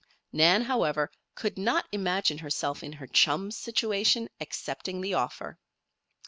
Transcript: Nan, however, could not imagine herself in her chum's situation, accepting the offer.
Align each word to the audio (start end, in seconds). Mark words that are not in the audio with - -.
Nan, 0.33 0.63
however, 0.63 1.11
could 1.35 1.59
not 1.59 1.85
imagine 1.91 2.39
herself 2.39 2.81
in 2.81 2.93
her 2.93 3.05
chum's 3.05 3.55
situation, 3.55 4.29
accepting 4.39 4.99
the 4.99 5.13
offer. 5.13 5.59